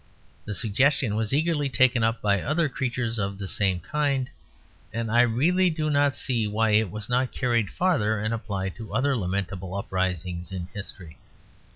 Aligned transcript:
The 0.45 0.55
suggestion 0.55 1.15
was 1.15 1.31
eagerly 1.31 1.69
taken 1.69 2.03
up 2.03 2.23
by 2.23 2.41
other 2.41 2.67
creatures 2.67 3.19
of 3.19 3.37
the 3.37 3.47
same 3.47 3.79
kind, 3.81 4.31
and 4.91 5.11
I 5.11 5.21
really 5.21 5.69
do 5.69 5.91
not 5.91 6.15
see 6.15 6.47
why 6.47 6.71
it 6.71 6.89
was 6.89 7.07
not 7.07 7.31
carried 7.31 7.69
farther 7.69 8.19
and 8.19 8.33
applied 8.33 8.73
to 8.77 8.95
other 8.95 9.15
lamentable 9.15 9.75
uprisings 9.75 10.51
in 10.51 10.69
history. 10.73 11.19